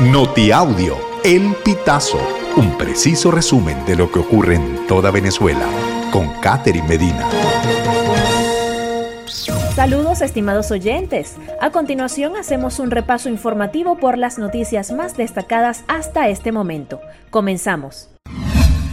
[0.00, 2.20] Notiaudio, El Pitazo,
[2.58, 5.66] un preciso resumen de lo que ocurre en toda Venezuela,
[6.12, 7.26] con Catherine Medina.
[9.74, 11.36] Saludos estimados oyentes.
[11.62, 17.00] A continuación hacemos un repaso informativo por las noticias más destacadas hasta este momento.
[17.30, 18.10] Comenzamos.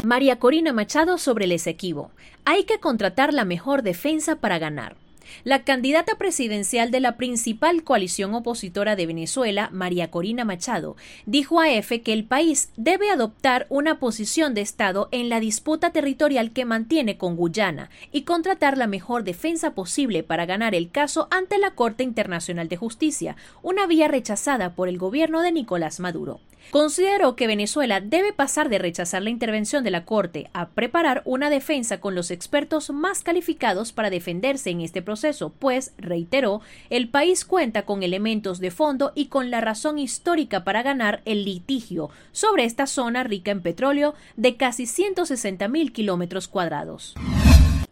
[0.05, 2.11] María Corina Machado sobre el Esequibo.
[2.45, 4.95] Hay que contratar la mejor defensa para ganar.
[5.43, 10.95] La candidata presidencial de la principal coalición opositora de Venezuela, María Corina Machado,
[11.25, 15.91] dijo a EFE que el país debe adoptar una posición de Estado en la disputa
[15.91, 21.27] territorial que mantiene con Guyana y contratar la mejor defensa posible para ganar el caso
[21.31, 26.39] ante la Corte Internacional de Justicia, una vía rechazada por el gobierno de Nicolás Maduro.
[26.71, 31.49] Consideró que Venezuela debe pasar de rechazar la intervención de la Corte a preparar una
[31.49, 37.45] defensa con los expertos más calificados para defenderse en este proceso, pues, reiteró, el país
[37.45, 42.65] cuenta con elementos de fondo y con la razón histórica para ganar el litigio sobre
[42.65, 47.15] esta zona rica en petróleo de casi 160 mil kilómetros cuadrados.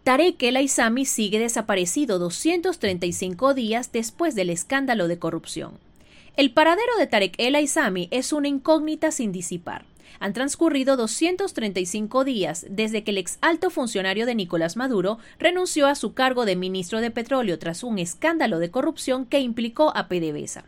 [0.03, 5.90] Tarek El Aizami sigue desaparecido 235 días después del escándalo de corrupción.
[6.37, 9.83] El paradero de Tarek El Aizami es una incógnita sin disipar.
[10.21, 15.95] Han transcurrido 235 días desde que el ex alto funcionario de Nicolás Maduro renunció a
[15.95, 20.63] su cargo de ministro de Petróleo tras un escándalo de corrupción que implicó a PDVSA.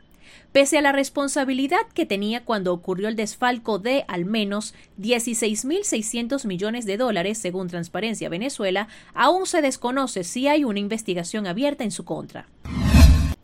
[0.52, 6.86] Pese a la responsabilidad que tenía cuando ocurrió el desfalco de al menos 16.600 millones
[6.86, 12.04] de dólares, según Transparencia Venezuela, aún se desconoce si hay una investigación abierta en su
[12.04, 12.48] contra.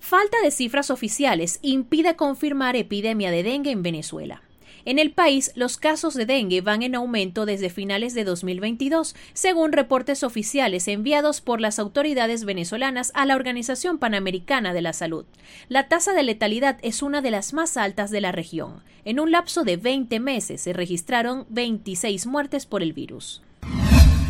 [0.10, 4.42] Falta de cifras oficiales impide confirmar epidemia de dengue en Venezuela.
[4.84, 9.72] En el país, los casos de dengue van en aumento desde finales de 2022, según
[9.72, 15.26] reportes oficiales enviados por las autoridades venezolanas a la Organización Panamericana de la Salud.
[15.68, 18.82] La tasa de letalidad es una de las más altas de la región.
[19.06, 23.44] En un lapso de 20 meses se registraron 26 muertes por el virus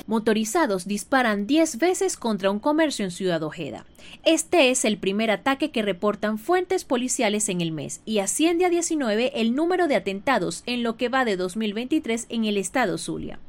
[0.09, 3.85] motorizados disparan 10 veces contra un comercio en Ciudad Ojeda.
[4.25, 8.69] Este es el primer ataque que reportan fuentes policiales en el mes y asciende a
[8.71, 13.39] 19 el número de atentados en lo que va de 2023 en el estado Zulia.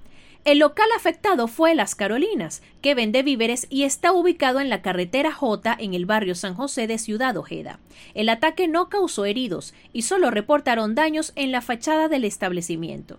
[0.44, 5.32] El local afectado fue Las Carolinas, que vende víveres y está ubicado en la carretera
[5.32, 7.78] J en el barrio San José de Ciudad Ojeda.
[8.12, 13.18] El ataque no causó heridos y solo reportaron daños en la fachada del establecimiento.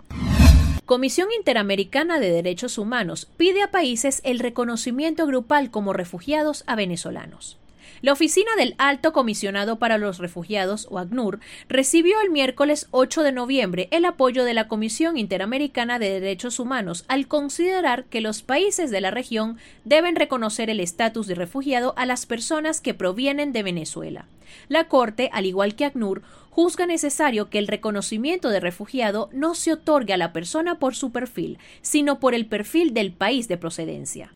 [0.86, 7.58] Comisión Interamericana de Derechos Humanos pide a países el reconocimiento grupal como refugiados a venezolanos.
[8.02, 11.40] La Oficina del Alto Comisionado para los Refugiados, o ACNUR,
[11.70, 17.06] recibió el miércoles 8 de noviembre el apoyo de la Comisión Interamericana de Derechos Humanos
[17.08, 22.08] al considerar que los países de la región deben reconocer el estatus de refugiado a
[22.08, 24.26] las personas que provienen de Venezuela.
[24.68, 29.74] La Corte, al igual que ACNUR, juzga necesario que el reconocimiento de refugiado no se
[29.74, 34.32] otorgue a la persona por su perfil, sino por el perfil del país de procedencia.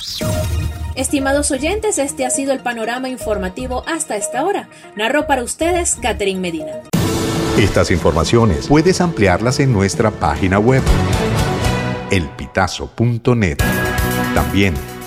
[0.96, 4.70] Estimados oyentes, este ha sido el panorama informativo hasta esta hora.
[4.96, 6.72] Narro para ustedes Catherine Medina.
[7.58, 10.84] Estas informaciones puedes ampliarlas en nuestra página web
[12.12, 13.58] elpitazo.net.
[14.34, 14.74] También